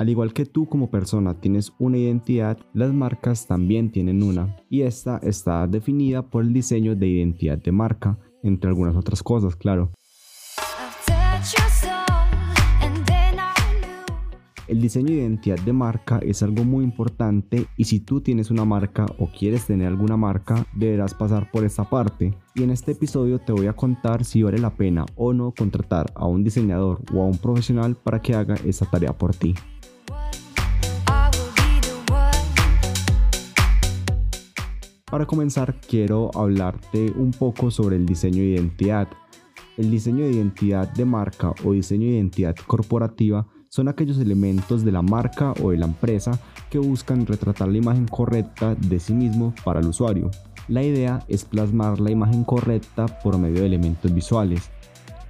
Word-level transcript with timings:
Al 0.00 0.08
igual 0.08 0.32
que 0.32 0.46
tú 0.46 0.66
como 0.66 0.90
persona 0.90 1.34
tienes 1.42 1.74
una 1.78 1.98
identidad, 1.98 2.56
las 2.72 2.90
marcas 2.90 3.46
también 3.46 3.92
tienen 3.92 4.22
una, 4.22 4.56
y 4.70 4.80
esta 4.80 5.18
está 5.18 5.66
definida 5.66 6.22
por 6.22 6.42
el 6.42 6.54
diseño 6.54 6.96
de 6.96 7.06
identidad 7.06 7.58
de 7.58 7.70
marca, 7.70 8.18
entre 8.42 8.70
algunas 8.70 8.96
otras 8.96 9.22
cosas, 9.22 9.56
claro. 9.56 9.92
El 14.68 14.80
diseño 14.80 15.08
de 15.08 15.16
identidad 15.16 15.58
de 15.58 15.72
marca 15.74 16.18
es 16.22 16.42
algo 16.42 16.64
muy 16.64 16.82
importante 16.82 17.66
y 17.76 17.84
si 17.84 18.00
tú 18.00 18.22
tienes 18.22 18.50
una 18.50 18.64
marca 18.64 19.04
o 19.18 19.28
quieres 19.30 19.66
tener 19.66 19.88
alguna 19.88 20.16
marca, 20.16 20.64
deberás 20.74 21.12
pasar 21.12 21.50
por 21.50 21.64
esta 21.64 21.90
parte. 21.90 22.38
Y 22.54 22.62
en 22.62 22.70
este 22.70 22.92
episodio 22.92 23.38
te 23.38 23.52
voy 23.52 23.66
a 23.66 23.74
contar 23.74 24.24
si 24.24 24.42
vale 24.42 24.56
la 24.56 24.74
pena 24.74 25.04
o 25.14 25.34
no 25.34 25.52
contratar 25.52 26.10
a 26.14 26.26
un 26.26 26.42
diseñador 26.42 27.02
o 27.12 27.20
a 27.20 27.26
un 27.26 27.36
profesional 27.36 27.96
para 27.96 28.22
que 28.22 28.34
haga 28.34 28.54
esa 28.64 28.88
tarea 28.88 29.12
por 29.12 29.34
ti. 29.34 29.54
Para 35.10 35.26
comenzar, 35.26 35.74
quiero 35.88 36.30
hablarte 36.34 37.12
un 37.16 37.32
poco 37.32 37.72
sobre 37.72 37.96
el 37.96 38.06
diseño 38.06 38.42
de 38.42 38.50
identidad. 38.50 39.08
El 39.76 39.90
diseño 39.90 40.24
de 40.24 40.30
identidad 40.30 40.88
de 40.92 41.04
marca 41.04 41.52
o 41.64 41.72
diseño 41.72 42.06
de 42.06 42.12
identidad 42.12 42.54
corporativa 42.68 43.44
son 43.68 43.88
aquellos 43.88 44.18
elementos 44.18 44.84
de 44.84 44.92
la 44.92 45.02
marca 45.02 45.52
o 45.64 45.72
de 45.72 45.78
la 45.78 45.86
empresa 45.86 46.38
que 46.70 46.78
buscan 46.78 47.26
retratar 47.26 47.66
la 47.66 47.78
imagen 47.78 48.06
correcta 48.06 48.76
de 48.76 49.00
sí 49.00 49.12
mismo 49.12 49.52
para 49.64 49.80
el 49.80 49.88
usuario. 49.88 50.30
La 50.68 50.84
idea 50.84 51.24
es 51.26 51.44
plasmar 51.44 51.98
la 51.98 52.12
imagen 52.12 52.44
correcta 52.44 53.06
por 53.06 53.36
medio 53.36 53.62
de 53.62 53.66
elementos 53.66 54.14
visuales. 54.14 54.70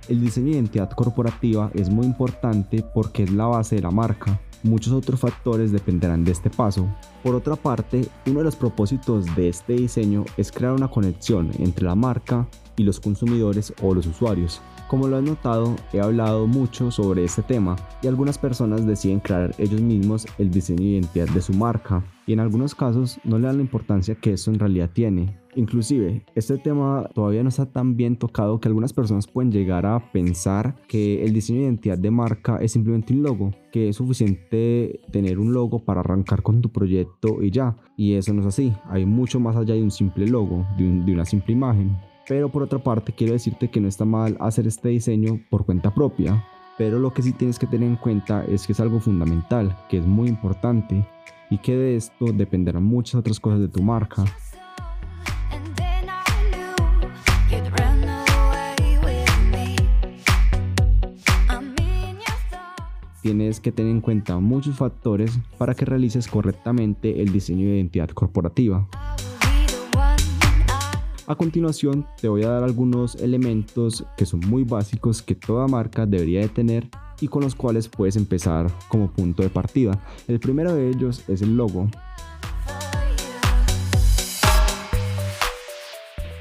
El 0.09 0.21
diseño 0.21 0.49
de 0.49 0.53
identidad 0.53 0.91
corporativa 0.91 1.71
es 1.73 1.89
muy 1.89 2.05
importante 2.05 2.85
porque 2.95 3.23
es 3.23 3.31
la 3.31 3.47
base 3.47 3.77
de 3.77 3.83
la 3.83 3.91
marca. 3.91 4.39
Muchos 4.63 4.93
otros 4.93 5.21
factores 5.21 5.73
dependerán 5.73 6.25
de 6.25 6.33
este 6.33 6.51
paso. 6.51 6.87
Por 7.23 7.35
otra 7.35 7.57
parte, 7.57 8.07
uno 8.27 8.41
de 8.41 8.45
los 8.45 8.57
propósitos 8.57 9.25
de 9.35 9.49
este 9.49 9.75
diseño 9.75 10.25
es 10.37 10.53
crear 10.53 10.73
una 10.73 10.89
conexión 10.89 11.51
entre 11.59 11.87
la 11.87 11.95
marca 11.95 12.47
y 12.81 12.83
los 12.83 12.99
consumidores 12.99 13.75
o 13.83 13.95
los 13.95 14.07
usuarios. 14.07 14.63
Como 14.89 15.07
lo 15.07 15.19
has 15.19 15.23
notado, 15.23 15.77
he 15.93 16.01
hablado 16.01 16.47
mucho 16.47 16.91
sobre 16.91 17.23
este 17.25 17.43
tema 17.43 17.77
y 18.03 18.09
algunas 18.09 18.39
personas 18.39 18.87
deciden 18.87 19.21
crear 19.21 19.55
ellos 19.59 19.81
mismos 19.81 20.27
el 20.39 20.51
diseño 20.51 20.81
de 20.81 20.89
identidad 20.89 21.29
de 21.29 21.43
su 21.43 21.53
marca 21.53 22.03
y 22.27 22.33
en 22.33 22.41
algunos 22.41 22.75
casos 22.75 23.21
no 23.23 23.39
le 23.39 23.47
dan 23.47 23.59
la 23.59 23.63
importancia 23.63 24.15
que 24.15 24.33
eso 24.33 24.51
en 24.51 24.59
realidad 24.59 24.91
tiene. 24.93 25.39
Inclusive, 25.55 26.25
este 26.35 26.59
tema 26.59 27.09
todavía 27.15 27.43
no 27.43 27.49
está 27.51 27.67
tan 27.67 27.97
bien 27.97 28.17
tocado 28.17 28.61
que 28.61 28.69
algunas 28.69 28.93
personas 28.93 29.27
pueden 29.27 29.53
llegar 29.53 29.85
a 29.85 30.11
pensar 30.13 30.77
que 30.89 31.25
el 31.25 31.33
diseño 31.33 31.59
de 31.59 31.65
identidad 31.67 31.99
de 31.99 32.11
marca 32.11 32.59
es 32.61 32.73
simplemente 32.73 33.13
un 33.13 33.23
logo, 33.23 33.53
que 33.73 33.89
es 33.89 33.97
suficiente 33.97 35.01
tener 35.13 35.39
un 35.39 35.53
logo 35.53 35.85
para 35.85 36.01
arrancar 36.01 36.43
con 36.43 36.63
tu 36.63 36.71
proyecto 36.71 37.43
y 37.43 37.51
ya. 37.51 37.77
Y 37.97 38.15
eso 38.15 38.33
no 38.33 38.41
es 38.41 38.47
así, 38.47 38.73
hay 38.89 39.05
mucho 39.07 39.39
más 39.39 39.57
allá 39.57 39.75
de 39.75 39.83
un 39.83 39.91
simple 39.91 40.27
logo, 40.27 40.67
de 40.77 41.13
una 41.13 41.25
simple 41.25 41.53
imagen. 41.53 41.97
Pero 42.31 42.49
por 42.49 42.63
otra 42.63 42.79
parte 42.79 43.13
quiero 43.13 43.33
decirte 43.33 43.71
que 43.71 43.81
no 43.81 43.89
está 43.89 44.05
mal 44.05 44.37
hacer 44.39 44.65
este 44.69 44.91
diseño 44.91 45.41
por 45.51 45.67
cuenta 45.67 45.93
propia. 45.93 46.47
Pero 46.79 47.01
lo 47.01 47.13
que 47.13 47.23
sí 47.23 47.33
tienes 47.33 47.59
que 47.59 47.67
tener 47.67 47.89
en 47.89 47.97
cuenta 47.97 48.45
es 48.45 48.69
que 48.69 48.73
es 48.73 48.79
algo 48.79 49.01
fundamental, 49.01 49.77
que 49.89 49.99
es 49.99 50.07
muy 50.07 50.29
importante 50.29 51.05
y 51.51 51.59
que 51.59 51.75
de 51.75 51.97
esto 51.97 52.27
dependerán 52.33 52.85
muchas 52.85 53.17
otras 53.17 53.41
cosas 53.41 53.59
de 53.59 53.67
tu 53.67 53.83
marca. 53.83 54.25
Tienes 63.23 63.59
que 63.59 63.73
tener 63.73 63.91
en 63.91 64.01
cuenta 64.01 64.39
muchos 64.39 64.77
factores 64.77 65.37
para 65.59 65.75
que 65.75 65.85
realices 65.85 66.29
correctamente 66.29 67.23
el 67.23 67.33
diseño 67.33 67.67
de 67.67 67.75
identidad 67.79 68.11
corporativa. 68.11 68.89
A 71.31 71.37
continuación 71.37 72.09
te 72.21 72.27
voy 72.27 72.43
a 72.43 72.49
dar 72.49 72.65
algunos 72.65 73.15
elementos 73.15 74.05
que 74.17 74.27
son 74.27 74.41
muy 74.41 74.65
básicos 74.65 75.23
que 75.23 75.37
toda 75.37 75.69
marca 75.69 76.05
debería 76.05 76.41
de 76.41 76.49
tener 76.49 76.89
y 77.21 77.29
con 77.29 77.45
los 77.45 77.55
cuales 77.55 77.87
puedes 77.87 78.17
empezar 78.17 78.67
como 78.89 79.13
punto 79.13 79.45
de 79.45 79.49
partida. 79.49 79.97
El 80.27 80.41
primero 80.41 80.75
de 80.75 80.89
ellos 80.89 81.23
es 81.29 81.41
el 81.43 81.57
logo. 81.57 81.89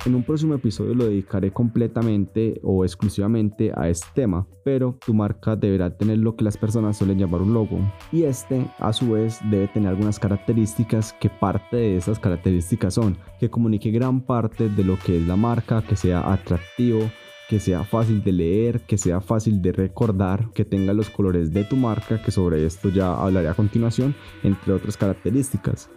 En 0.09 0.15
un 0.15 0.23
próximo 0.23 0.55
episodio 0.55 0.95
lo 0.95 1.05
dedicaré 1.05 1.51
completamente 1.51 2.59
o 2.63 2.83
exclusivamente 2.83 3.71
a 3.75 3.89
este 3.89 4.07
tema, 4.15 4.47
pero 4.63 4.97
tu 5.05 5.13
marca 5.13 5.55
deberá 5.55 5.95
tener 5.95 6.17
lo 6.17 6.35
que 6.35 6.43
las 6.43 6.57
personas 6.57 6.97
suelen 6.97 7.19
llamar 7.19 7.43
un 7.43 7.53
logo. 7.53 7.77
Y 8.11 8.23
este, 8.23 8.65
a 8.79 8.91
su 8.91 9.11
vez, 9.11 9.37
debe 9.51 9.67
tener 9.67 9.89
algunas 9.89 10.17
características 10.17 11.13
que 11.13 11.29
parte 11.29 11.77
de 11.77 11.97
esas 11.97 12.17
características 12.17 12.95
son 12.95 13.19
que 13.39 13.51
comunique 13.51 13.91
gran 13.91 14.21
parte 14.21 14.67
de 14.67 14.83
lo 14.83 14.97
que 14.97 15.15
es 15.15 15.27
la 15.27 15.35
marca, 15.35 15.83
que 15.87 15.95
sea 15.95 16.33
atractivo, 16.33 17.01
que 17.47 17.59
sea 17.59 17.83
fácil 17.83 18.23
de 18.23 18.31
leer, 18.31 18.81
que 18.81 18.97
sea 18.97 19.21
fácil 19.21 19.61
de 19.61 19.73
recordar, 19.73 20.49
que 20.55 20.65
tenga 20.65 20.91
los 20.93 21.11
colores 21.11 21.53
de 21.53 21.65
tu 21.65 21.75
marca, 21.75 22.19
que 22.19 22.31
sobre 22.31 22.65
esto 22.65 22.89
ya 22.89 23.13
hablaré 23.13 23.49
a 23.49 23.53
continuación, 23.53 24.15
entre 24.41 24.73
otras 24.73 24.97
características. 24.97 25.91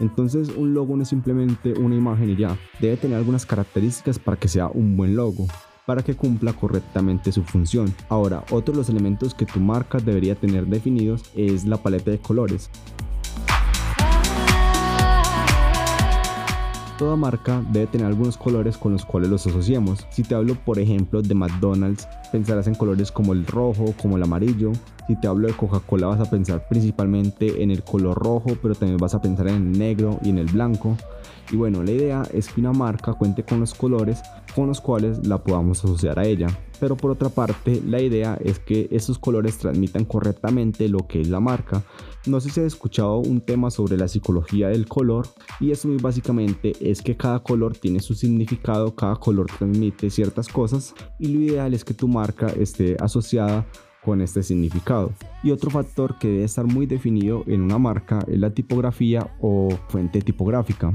Entonces 0.00 0.50
un 0.56 0.74
logo 0.74 0.96
no 0.96 1.02
es 1.02 1.08
simplemente 1.08 1.72
una 1.72 1.94
imagen 1.94 2.30
y 2.30 2.36
ya, 2.36 2.56
debe 2.80 2.96
tener 2.96 3.16
algunas 3.16 3.46
características 3.46 4.18
para 4.18 4.36
que 4.36 4.48
sea 4.48 4.68
un 4.68 4.96
buen 4.96 5.16
logo 5.16 5.46
para 5.86 6.02
que 6.02 6.16
cumpla 6.16 6.52
correctamente 6.52 7.32
su 7.32 7.44
función. 7.44 7.94
Ahora, 8.08 8.44
otro 8.50 8.72
de 8.72 8.78
los 8.78 8.88
elementos 8.90 9.34
que 9.34 9.46
tu 9.46 9.60
marca 9.60 9.98
debería 9.98 10.34
tener 10.34 10.66
definidos 10.66 11.30
es 11.34 11.64
la 11.64 11.76
paleta 11.76 12.10
de 12.10 12.18
colores. 12.18 12.68
Toda 16.98 17.14
marca 17.14 17.62
debe 17.70 17.86
tener 17.86 18.06
algunos 18.06 18.38
colores 18.38 18.78
con 18.78 18.92
los 18.92 19.04
cuales 19.04 19.28
los 19.28 19.46
asociamos. 19.46 20.06
Si 20.10 20.22
te 20.22 20.34
hablo 20.34 20.54
por 20.54 20.78
ejemplo 20.78 21.20
de 21.20 21.34
McDonald's, 21.34 22.08
pensarás 22.32 22.66
en 22.68 22.74
colores 22.74 23.12
como 23.12 23.34
el 23.34 23.46
rojo, 23.46 23.94
como 24.00 24.16
el 24.16 24.22
amarillo. 24.22 24.72
Si 25.06 25.14
te 25.16 25.28
hablo 25.28 25.46
de 25.46 25.54
Coca-Cola 25.54 26.08
vas 26.08 26.20
a 26.20 26.30
pensar 26.30 26.66
principalmente 26.68 27.62
en 27.62 27.70
el 27.70 27.84
color 27.84 28.18
rojo, 28.18 28.56
pero 28.60 28.74
también 28.74 28.98
vas 28.98 29.14
a 29.14 29.20
pensar 29.20 29.48
en 29.48 29.54
el 29.54 29.78
negro 29.78 30.18
y 30.22 30.30
en 30.30 30.38
el 30.38 30.46
blanco. 30.46 30.96
Y 31.52 31.56
bueno, 31.56 31.84
la 31.84 31.92
idea 31.92 32.22
es 32.32 32.48
que 32.48 32.60
una 32.60 32.72
marca 32.72 33.14
cuente 33.14 33.44
con 33.44 33.60
los 33.60 33.72
colores 33.72 34.20
con 34.56 34.66
los 34.68 34.80
cuales 34.80 35.26
la 35.26 35.38
podamos 35.38 35.84
asociar 35.84 36.18
a 36.18 36.26
ella. 36.26 36.48
Pero 36.80 36.96
por 36.96 37.10
otra 37.10 37.28
parte, 37.28 37.80
la 37.86 38.00
idea 38.00 38.38
es 38.42 38.58
que 38.58 38.88
esos 38.90 39.18
colores 39.18 39.58
transmitan 39.58 40.04
correctamente 40.06 40.88
lo 40.88 41.06
que 41.06 41.20
es 41.20 41.28
la 41.28 41.40
marca. 41.40 41.84
No 42.26 42.40
sé 42.40 42.50
si 42.50 42.60
has 42.60 42.66
escuchado 42.66 43.18
un 43.18 43.40
tema 43.40 43.70
sobre 43.70 43.96
la 43.96 44.08
psicología 44.08 44.68
del 44.68 44.88
color 44.88 45.28
y 45.60 45.70
eso 45.70 45.88
muy 45.88 45.98
básicamente 45.98 46.72
es 46.80 47.00
que 47.00 47.16
cada 47.16 47.40
color 47.40 47.76
tiene 47.76 48.00
su 48.00 48.14
significado, 48.14 48.96
cada 48.96 49.16
color 49.16 49.46
transmite 49.46 50.10
ciertas 50.10 50.48
cosas 50.48 50.94
y 51.18 51.28
lo 51.28 51.40
ideal 51.40 51.72
es 51.72 51.84
que 51.84 51.94
tu 51.94 52.08
marca 52.08 52.48
esté 52.48 52.96
asociada 53.00 53.66
con 54.06 54.20
este 54.20 54.44
significado. 54.44 55.12
Y 55.42 55.50
otro 55.50 55.68
factor 55.68 56.16
que 56.18 56.28
debe 56.28 56.44
estar 56.44 56.64
muy 56.64 56.86
definido 56.86 57.42
en 57.48 57.60
una 57.60 57.76
marca 57.76 58.24
es 58.28 58.38
la 58.38 58.50
tipografía 58.50 59.36
o 59.40 59.68
fuente 59.88 60.22
tipográfica. 60.22 60.94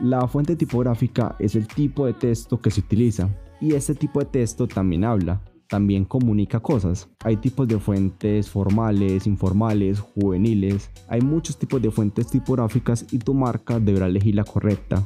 La 0.00 0.28
fuente 0.28 0.54
tipográfica 0.54 1.34
es 1.40 1.56
el 1.56 1.66
tipo 1.66 2.06
de 2.06 2.12
texto 2.12 2.60
que 2.60 2.70
se 2.70 2.80
utiliza 2.80 3.28
y 3.60 3.74
este 3.74 3.96
tipo 3.96 4.20
de 4.20 4.26
texto 4.26 4.68
también 4.68 5.04
habla, 5.04 5.42
también 5.66 6.04
comunica 6.04 6.60
cosas. 6.60 7.08
Hay 7.24 7.38
tipos 7.38 7.66
de 7.66 7.80
fuentes 7.80 8.48
formales, 8.48 9.26
informales, 9.26 9.98
juveniles. 9.98 10.88
Hay 11.08 11.20
muchos 11.20 11.58
tipos 11.58 11.82
de 11.82 11.90
fuentes 11.90 12.28
tipográficas 12.28 13.06
y 13.10 13.18
tu 13.18 13.34
marca 13.34 13.80
deberá 13.80 14.06
elegir 14.06 14.36
la 14.36 14.44
correcta. 14.44 15.02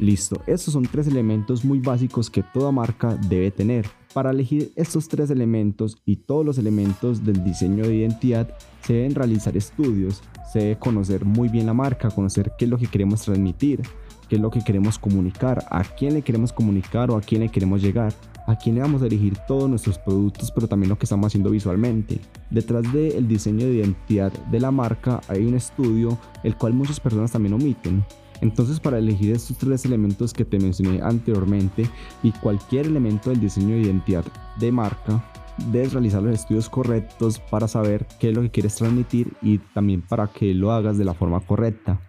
Listo, 0.00 0.40
estos 0.46 0.72
son 0.72 0.84
tres 0.84 1.06
elementos 1.08 1.62
muy 1.62 1.78
básicos 1.78 2.30
que 2.30 2.42
toda 2.42 2.72
marca 2.72 3.18
debe 3.28 3.50
tener. 3.50 3.86
Para 4.14 4.30
elegir 4.30 4.72
estos 4.74 5.08
tres 5.08 5.28
elementos 5.28 5.98
y 6.06 6.16
todos 6.16 6.44
los 6.44 6.56
elementos 6.56 7.22
del 7.22 7.44
diseño 7.44 7.84
de 7.84 7.96
identidad 7.96 8.48
se 8.82 8.94
deben 8.94 9.14
realizar 9.14 9.58
estudios, 9.58 10.22
se 10.50 10.60
debe 10.60 10.78
conocer 10.78 11.26
muy 11.26 11.50
bien 11.50 11.66
la 11.66 11.74
marca, 11.74 12.10
conocer 12.10 12.52
qué 12.58 12.64
es 12.64 12.70
lo 12.70 12.78
que 12.78 12.86
queremos 12.86 13.20
transmitir, 13.20 13.82
qué 14.30 14.36
es 14.36 14.40
lo 14.40 14.50
que 14.50 14.64
queremos 14.64 14.98
comunicar, 14.98 15.66
a 15.68 15.84
quién 15.84 16.14
le 16.14 16.22
queremos 16.22 16.50
comunicar 16.50 17.10
o 17.10 17.18
a 17.18 17.20
quién 17.20 17.42
le 17.42 17.50
queremos 17.50 17.82
llegar, 17.82 18.14
a 18.46 18.56
quién 18.56 18.76
le 18.76 18.80
vamos 18.80 19.02
a 19.02 19.04
dirigir 19.04 19.36
todos 19.46 19.68
nuestros 19.68 19.98
productos, 19.98 20.50
pero 20.50 20.66
también 20.66 20.88
lo 20.88 20.96
que 20.96 21.04
estamos 21.04 21.26
haciendo 21.26 21.50
visualmente. 21.50 22.20
Detrás 22.48 22.90
del 22.90 23.28
diseño 23.28 23.66
de 23.66 23.74
identidad 23.74 24.32
de 24.32 24.60
la 24.60 24.70
marca 24.70 25.20
hay 25.28 25.44
un 25.44 25.56
estudio 25.56 26.16
el 26.42 26.56
cual 26.56 26.72
muchas 26.72 26.98
personas 26.98 27.32
también 27.32 27.52
omiten. 27.52 28.02
Entonces 28.40 28.80
para 28.80 28.98
elegir 28.98 29.32
estos 29.32 29.58
tres 29.58 29.84
elementos 29.84 30.32
que 30.32 30.44
te 30.44 30.58
mencioné 30.58 31.00
anteriormente 31.02 31.88
y 32.22 32.32
cualquier 32.32 32.86
elemento 32.86 33.30
del 33.30 33.40
diseño 33.40 33.74
de 33.74 33.82
identidad 33.82 34.24
de 34.58 34.72
marca, 34.72 35.24
debes 35.70 35.92
realizar 35.92 36.22
los 36.22 36.34
estudios 36.34 36.68
correctos 36.68 37.38
para 37.38 37.68
saber 37.68 38.06
qué 38.18 38.30
es 38.30 38.34
lo 38.34 38.42
que 38.42 38.50
quieres 38.50 38.76
transmitir 38.76 39.32
y 39.42 39.58
también 39.58 40.02
para 40.02 40.26
que 40.28 40.54
lo 40.54 40.72
hagas 40.72 40.98
de 40.98 41.04
la 41.04 41.14
forma 41.14 41.40
correcta. 41.40 42.00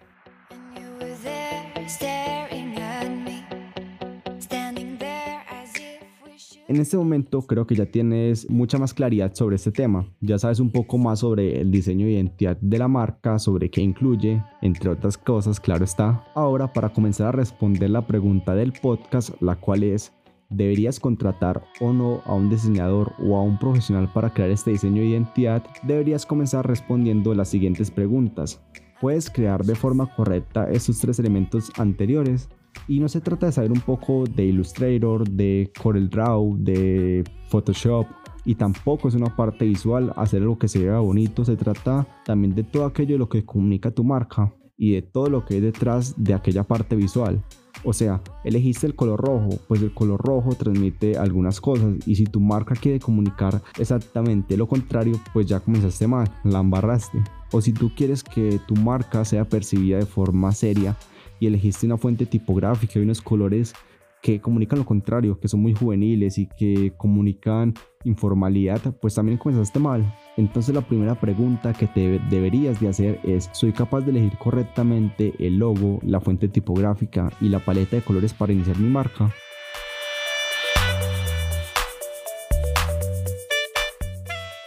En 6.71 6.79
este 6.79 6.95
momento 6.95 7.41
creo 7.41 7.67
que 7.67 7.75
ya 7.75 7.85
tienes 7.85 8.49
mucha 8.49 8.77
más 8.77 8.93
claridad 8.93 9.35
sobre 9.35 9.57
este 9.57 9.73
tema. 9.73 10.07
Ya 10.21 10.39
sabes 10.39 10.61
un 10.61 10.71
poco 10.71 10.97
más 10.97 11.19
sobre 11.19 11.59
el 11.59 11.69
diseño 11.69 12.05
de 12.05 12.13
identidad 12.13 12.55
de 12.61 12.77
la 12.77 12.87
marca, 12.87 13.39
sobre 13.39 13.69
qué 13.69 13.81
incluye, 13.81 14.41
entre 14.61 14.89
otras 14.89 15.17
cosas, 15.17 15.59
claro 15.59 15.83
está. 15.83 16.25
Ahora 16.33 16.71
para 16.71 16.87
comenzar 16.87 17.27
a 17.27 17.31
responder 17.33 17.89
la 17.89 18.07
pregunta 18.07 18.55
del 18.55 18.71
podcast, 18.71 19.31
la 19.41 19.57
cual 19.57 19.83
es 19.83 20.13
¿Deberías 20.49 21.01
contratar 21.01 21.61
o 21.81 21.91
no 21.91 22.21
a 22.23 22.35
un 22.35 22.49
diseñador 22.49 23.15
o 23.19 23.35
a 23.35 23.41
un 23.41 23.59
profesional 23.59 24.09
para 24.13 24.33
crear 24.33 24.49
este 24.49 24.71
diseño 24.71 25.01
de 25.01 25.09
identidad? 25.09 25.65
Deberías 25.83 26.25
comenzar 26.25 26.65
respondiendo 26.65 27.35
las 27.35 27.49
siguientes 27.49 27.91
preguntas. 27.91 28.61
¿Puedes 29.01 29.29
crear 29.29 29.65
de 29.65 29.75
forma 29.75 30.15
correcta 30.15 30.71
estos 30.71 30.99
tres 30.99 31.19
elementos 31.19 31.69
anteriores? 31.77 32.47
Y 32.87 32.99
no 32.99 33.07
se 33.07 33.21
trata 33.21 33.47
de 33.47 33.51
saber 33.51 33.71
un 33.71 33.81
poco 33.81 34.23
de 34.25 34.45
Illustrator, 34.45 35.29
de 35.29 35.71
CorelDRAW, 35.81 36.57
de 36.57 37.23
Photoshop, 37.49 38.07
y 38.45 38.55
tampoco 38.55 39.07
es 39.07 39.15
una 39.15 39.35
parte 39.35 39.65
visual 39.65 40.13
hacer 40.15 40.41
algo 40.41 40.57
que 40.57 40.67
se 40.67 40.83
vea 40.83 40.99
bonito, 40.99 41.45
se 41.45 41.55
trata 41.55 42.07
también 42.25 42.55
de 42.55 42.63
todo 42.63 42.85
aquello 42.85 43.15
de 43.15 43.19
lo 43.19 43.29
que 43.29 43.45
comunica 43.45 43.91
tu 43.91 44.03
marca 44.03 44.53
y 44.77 44.93
de 44.93 45.03
todo 45.03 45.29
lo 45.29 45.45
que 45.45 45.55
hay 45.55 45.59
detrás 45.61 46.15
de 46.17 46.33
aquella 46.33 46.63
parte 46.63 46.95
visual. 46.95 47.43
O 47.83 47.93
sea, 47.93 48.21
elegiste 48.43 48.85
el 48.85 48.95
color 48.95 49.19
rojo, 49.19 49.49
pues 49.67 49.81
el 49.81 49.93
color 49.93 50.19
rojo 50.21 50.55
transmite 50.55 51.17
algunas 51.17 51.61
cosas 51.61 51.95
y 52.05 52.15
si 52.15 52.25
tu 52.25 52.39
marca 52.39 52.75
quiere 52.75 52.99
comunicar 52.99 53.61
exactamente 53.79 54.57
lo 54.57 54.67
contrario, 54.67 55.19
pues 55.33 55.47
ya 55.47 55.59
comenzaste 55.59 56.07
mal, 56.07 56.27
la 56.43 56.59
embarraste. 56.59 57.23
O 57.51 57.61
si 57.61 57.73
tú 57.73 57.91
quieres 57.95 58.23
que 58.23 58.59
tu 58.67 58.75
marca 58.75 59.25
sea 59.25 59.47
percibida 59.47 59.97
de 59.97 60.05
forma 60.05 60.51
seria 60.51 60.95
y 61.41 61.47
elegiste 61.47 61.87
una 61.87 61.97
fuente 61.97 62.25
tipográfica 62.25 62.99
y 62.99 63.01
unos 63.01 63.19
colores 63.21 63.73
que 64.21 64.39
comunican 64.39 64.77
lo 64.77 64.85
contrario, 64.85 65.39
que 65.39 65.47
son 65.47 65.61
muy 65.61 65.73
juveniles 65.73 66.37
y 66.37 66.45
que 66.45 66.93
comunican 66.95 67.73
informalidad, 68.03 68.79
pues 69.01 69.15
también 69.15 69.39
comenzaste 69.39 69.79
mal. 69.79 70.15
Entonces 70.37 70.75
la 70.75 70.81
primera 70.81 71.19
pregunta 71.19 71.73
que 71.73 71.87
te 71.87 72.19
deberías 72.29 72.79
de 72.79 72.89
hacer 72.89 73.19
es, 73.23 73.49
¿soy 73.53 73.73
capaz 73.73 74.01
de 74.01 74.11
elegir 74.11 74.37
correctamente 74.37 75.33
el 75.39 75.57
logo, 75.57 75.99
la 76.03 76.21
fuente 76.21 76.47
tipográfica 76.47 77.31
y 77.41 77.49
la 77.49 77.59
paleta 77.59 77.95
de 77.95 78.03
colores 78.03 78.33
para 78.33 78.53
iniciar 78.53 78.77
mi 78.77 78.89
marca? 78.89 79.33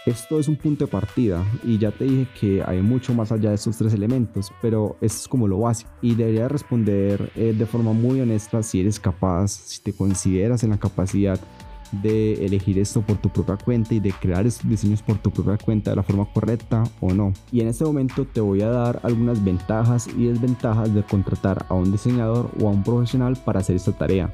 Esto 0.05 0.39
es 0.39 0.47
un 0.47 0.55
punto 0.55 0.85
de 0.85 0.91
partida 0.91 1.43
y 1.63 1.79
ya 1.79 1.89
te 1.89 2.03
dije 2.03 2.27
que 2.39 2.63
hay 2.63 2.79
mucho 2.79 3.15
más 3.15 3.31
allá 3.31 3.49
de 3.49 3.55
estos 3.55 3.75
tres 3.77 3.91
elementos, 3.91 4.51
pero 4.61 4.97
esto 5.01 5.17
es 5.21 5.27
como 5.27 5.47
lo 5.47 5.57
básico 5.57 5.89
y 5.99 6.13
deberías 6.13 6.51
responder 6.51 7.31
eh, 7.35 7.55
de 7.57 7.65
forma 7.65 7.91
muy 7.91 8.21
honesta 8.21 8.61
si 8.61 8.81
eres 8.81 8.99
capaz, 8.99 9.47
si 9.47 9.81
te 9.81 9.93
consideras 9.93 10.63
en 10.63 10.69
la 10.69 10.77
capacidad 10.77 11.39
de 11.91 12.45
elegir 12.45 12.77
esto 12.77 13.01
por 13.01 13.17
tu 13.17 13.29
propia 13.29 13.57
cuenta 13.57 13.95
y 13.95 13.99
de 13.99 14.11
crear 14.11 14.45
estos 14.45 14.69
diseños 14.69 15.01
por 15.01 15.17
tu 15.17 15.31
propia 15.31 15.57
cuenta 15.57 15.89
de 15.89 15.95
la 15.95 16.03
forma 16.03 16.31
correcta 16.31 16.83
o 17.01 17.11
no. 17.11 17.33
Y 17.51 17.61
en 17.61 17.67
este 17.67 17.83
momento 17.83 18.25
te 18.25 18.41
voy 18.41 18.61
a 18.61 18.69
dar 18.69 18.99
algunas 19.01 19.43
ventajas 19.43 20.07
y 20.15 20.25
desventajas 20.25 20.93
de 20.93 21.01
contratar 21.01 21.65
a 21.67 21.73
un 21.73 21.91
diseñador 21.91 22.51
o 22.61 22.67
a 22.67 22.71
un 22.71 22.83
profesional 22.83 23.35
para 23.43 23.61
hacer 23.61 23.75
esta 23.75 23.91
tarea. 23.91 24.31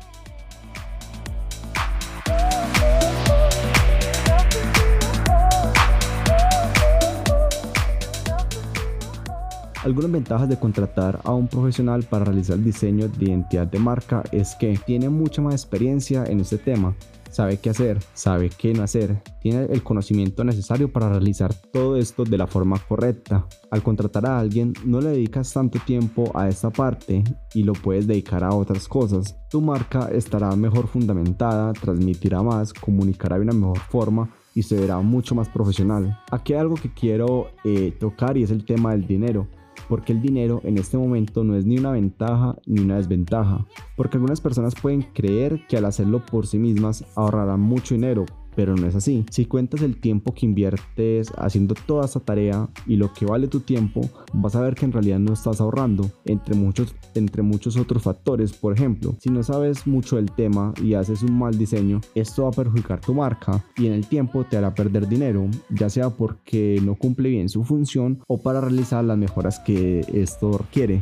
Algunas 9.84 10.12
ventajas 10.12 10.48
de 10.48 10.60
contratar 10.60 11.20
a 11.24 11.34
un 11.34 11.48
profesional 11.48 12.04
para 12.04 12.26
realizar 12.26 12.56
el 12.56 12.64
diseño 12.64 13.08
de 13.08 13.26
identidad 13.26 13.66
de 13.66 13.80
marca 13.80 14.22
es 14.32 14.56
que 14.56 14.80
tiene 14.86 15.10
mucha 15.10 15.42
más 15.42 15.56
experiencia 15.56 16.24
en 16.26 16.40
este 16.40 16.60
tema, 16.60 16.96
sabe 17.32 17.58
qué 17.58 17.72
hacer, 17.72 17.98
sabe 18.14 18.52
qué 18.56 18.76
no 18.76 18.84
hacer, 18.84 19.24
tiene 19.42 19.66
el 19.72 19.82
conocimiento 19.82 20.44
necesario 20.44 20.94
para 20.94 21.10
realizar 21.10 21.52
todo 21.56 21.98
esto 21.98 22.26
de 22.26 22.38
la 22.38 22.46
forma 22.46 22.78
correcta. 22.78 23.48
Al 23.72 23.82
contratar 23.82 24.28
a 24.28 24.38
alguien 24.38 24.74
no 24.86 25.02
le 25.02 25.10
dedicas 25.10 25.52
tanto 25.52 25.80
tiempo 25.80 26.32
a 26.36 26.48
esta 26.48 26.70
parte 26.70 27.24
y 27.56 27.64
lo 27.64 27.74
puedes 27.74 28.06
dedicar 28.06 28.44
a 28.44 28.54
otras 28.54 28.88
cosas. 28.88 29.36
Tu 29.50 29.62
marca 29.62 30.10
estará 30.12 30.56
mejor 30.56 30.90
fundamentada, 30.90 31.74
transmitirá 31.74 32.44
más, 32.44 32.72
comunicará 32.72 33.38
de 33.38 33.42
una 33.42 33.54
mejor 33.54 33.80
forma 33.80 34.30
y 34.54 34.62
se 34.62 34.76
verá 34.76 35.00
mucho 35.00 35.34
más 35.34 35.50
profesional. 35.50 36.20
Aquí 36.30 36.54
hay 36.54 36.60
algo 36.60 36.76
que 36.76 36.94
quiero 36.94 37.48
eh, 37.64 37.98
tocar 38.00 38.38
y 38.38 38.44
es 38.44 38.52
el 38.52 38.64
tema 38.64 38.92
del 38.92 39.08
dinero 39.08 39.48
porque 39.90 40.14
el 40.14 40.22
dinero 40.22 40.62
en 40.64 40.78
este 40.78 40.98
momento 40.98 41.44
no 41.44 41.56
es 41.56 41.66
ni 41.66 41.78
una 41.78 41.92
ventaja 41.92 42.56
ni 42.66 42.82
una 42.82 42.98
desventaja, 42.98 43.66
porque 43.96 44.18
algunas 44.18 44.42
personas 44.42 44.76
pueden 44.76 45.02
creer 45.14 45.66
que 45.68 45.78
al 45.78 45.86
hacerlo 45.86 46.26
por 46.26 46.48
sí 46.48 46.58
mismas 46.60 47.06
ahorrarán 47.16 47.60
mucho 47.60 47.96
dinero, 47.96 48.26
pero 48.62 48.76
no 48.76 48.86
es 48.86 48.94
así. 48.94 49.26
Si 49.32 49.48
cuentas 49.48 49.82
el 49.82 50.00
tiempo 50.00 50.36
que 50.36 50.46
inviertes 50.46 51.32
haciendo 51.36 51.74
toda 51.74 52.06
esta 52.06 52.20
tarea 52.20 52.70
y 52.86 52.96
lo 52.96 53.12
que 53.12 53.26
vale 53.26 53.48
tu 53.48 53.62
tiempo, 53.62 54.08
vas 54.34 54.56
a 54.56 54.62
ver 54.62 54.76
que 54.76 54.86
en 54.86 54.92
realidad 54.92 55.18
no 55.18 55.34
estás 55.34 55.60
ahorrando, 55.60 56.12
entre 56.26 56.54
muchos, 56.54 56.94
entre 57.16 57.42
muchos 57.42 57.76
otros 57.76 58.04
factores. 58.04 58.54
Por 58.54 58.74
ejemplo, 58.74 59.16
si 59.18 59.32
no 59.32 59.42
sabes 59.42 59.88
mucho 59.88 60.18
del 60.18 60.32
tema 60.32 60.76
y 60.80 60.94
haces 60.94 61.24
un 61.24 61.40
mal 61.40 61.58
diseño, 61.58 62.02
esto 62.14 62.44
va 62.44 62.50
a 62.50 62.52
perjudicar 62.52 63.02
tu 63.02 63.16
marca 63.16 63.66
y 63.78 63.88
en 63.88 63.94
el 63.94 64.06
tiempo 64.06 64.44
te 64.44 64.58
hará 64.58 64.76
perder 64.76 65.08
dinero, 65.08 65.48
ya 65.72 65.90
sea 65.90 66.12
porque 66.12 66.80
no 66.84 66.94
cumple 66.94 67.30
bien 67.30 67.50
su 67.50 67.64
función 67.64 68.20
o 68.28 68.44
para 68.44 68.62
realizar 68.62 69.04
las 69.04 69.18
mejoras 69.18 69.58
que 69.58 70.02
esto 70.14 70.60
requiere. 70.60 71.02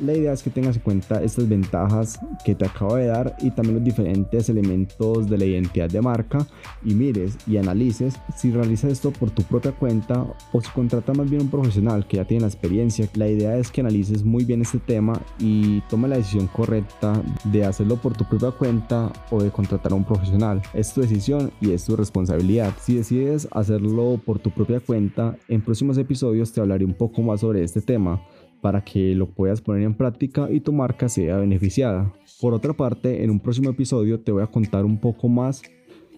La 0.00 0.12
idea 0.12 0.32
es 0.32 0.44
que 0.44 0.50
tengas 0.50 0.76
en 0.76 0.82
cuenta 0.82 1.22
estas 1.24 1.48
ventajas 1.48 2.20
que 2.44 2.54
te 2.54 2.64
acabo 2.64 2.94
de 2.94 3.06
dar 3.06 3.34
y 3.40 3.50
también 3.50 3.76
los 3.76 3.84
diferentes 3.84 4.48
elementos 4.48 5.28
de 5.28 5.36
la 5.36 5.44
identidad 5.44 5.90
de 5.90 6.00
marca 6.00 6.46
y 6.84 6.94
mires 6.94 7.36
y 7.48 7.56
analices 7.56 8.14
si 8.36 8.52
realizas 8.52 8.92
esto 8.92 9.10
por 9.10 9.30
tu 9.30 9.42
propia 9.42 9.72
cuenta 9.72 10.24
o 10.52 10.60
si 10.60 10.70
contratas 10.70 11.16
más 11.16 11.28
bien 11.28 11.42
un 11.42 11.50
profesional 11.50 12.06
que 12.06 12.18
ya 12.18 12.24
tiene 12.24 12.42
la 12.42 12.46
experiencia. 12.46 13.08
La 13.14 13.26
idea 13.26 13.56
es 13.56 13.72
que 13.72 13.80
analices 13.80 14.22
muy 14.22 14.44
bien 14.44 14.62
este 14.62 14.78
tema 14.78 15.20
y 15.40 15.80
tome 15.90 16.06
la 16.06 16.18
decisión 16.18 16.46
correcta 16.46 17.20
de 17.44 17.64
hacerlo 17.64 17.96
por 17.96 18.16
tu 18.16 18.24
propia 18.24 18.52
cuenta 18.52 19.12
o 19.30 19.42
de 19.42 19.50
contratar 19.50 19.90
a 19.90 19.96
un 19.96 20.04
profesional. 20.04 20.62
Es 20.74 20.94
tu 20.94 21.00
decisión 21.00 21.50
y 21.60 21.72
es 21.72 21.84
tu 21.84 21.96
responsabilidad. 21.96 22.72
Si 22.80 22.94
decides 22.94 23.48
hacerlo 23.50 24.20
por 24.24 24.38
tu 24.38 24.50
propia 24.52 24.78
cuenta, 24.78 25.36
en 25.48 25.60
próximos 25.60 25.98
episodios 25.98 26.52
te 26.52 26.60
hablaré 26.60 26.84
un 26.84 26.94
poco 26.94 27.20
más 27.22 27.40
sobre 27.40 27.64
este 27.64 27.80
tema 27.80 28.22
para 28.60 28.82
que 28.82 29.14
lo 29.14 29.28
puedas 29.30 29.60
poner 29.60 29.82
en 29.82 29.94
práctica 29.94 30.48
y 30.50 30.60
tu 30.60 30.72
marca 30.72 31.08
sea 31.08 31.36
beneficiada. 31.38 32.12
Por 32.40 32.54
otra 32.54 32.72
parte, 32.72 33.22
en 33.24 33.30
un 33.30 33.40
próximo 33.40 33.70
episodio 33.70 34.20
te 34.20 34.32
voy 34.32 34.42
a 34.42 34.46
contar 34.46 34.84
un 34.84 34.98
poco 34.98 35.28
más 35.28 35.62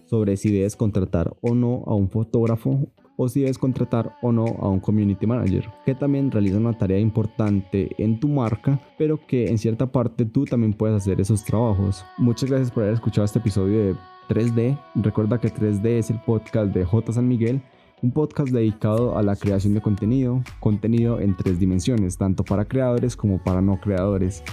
sobre 0.05 0.35
si 0.37 0.51
debes 0.51 0.75
contratar 0.75 1.33
o 1.41 1.55
no 1.55 1.83
a 1.87 1.95
un 1.95 2.09
fotógrafo 2.09 2.87
o 3.15 3.29
si 3.29 3.41
debes 3.41 3.57
contratar 3.57 4.15
o 4.21 4.31
no 4.31 4.45
a 4.45 4.69
un 4.69 4.79
community 4.79 5.27
manager, 5.27 5.69
que 5.85 5.95
también 5.95 6.31
realiza 6.31 6.57
una 6.57 6.77
tarea 6.77 6.99
importante 6.99 7.89
en 7.97 8.19
tu 8.19 8.27
marca, 8.27 8.81
pero 8.97 9.19
que 9.25 9.47
en 9.47 9.57
cierta 9.57 9.91
parte 9.91 10.25
tú 10.25 10.45
también 10.45 10.73
puedes 10.73 10.97
hacer 10.97 11.21
esos 11.21 11.43
trabajos. 11.43 12.03
Muchas 12.17 12.49
gracias 12.49 12.71
por 12.71 12.83
haber 12.83 12.95
escuchado 12.95 13.25
este 13.25 13.39
episodio 13.39 13.85
de 13.85 13.95
3D. 14.29 14.77
Recuerda 14.95 15.39
que 15.39 15.53
3D 15.53 15.85
es 15.99 16.09
el 16.09 16.19
podcast 16.21 16.73
de 16.73 16.83
J. 16.83 17.13
San 17.13 17.27
Miguel 17.27 17.61
un 18.01 18.11
podcast 18.11 18.51
dedicado 18.51 19.17
a 19.17 19.21
la 19.21 19.35
creación 19.35 19.73
de 19.75 19.81
contenido, 19.81 20.43
contenido 20.59 21.19
en 21.19 21.37
tres 21.37 21.59
dimensiones, 21.59 22.17
tanto 22.17 22.43
para 22.43 22.65
creadores 22.65 23.15
como 23.15 23.43
para 23.43 23.61
no 23.61 23.79
creadores. 23.79 24.43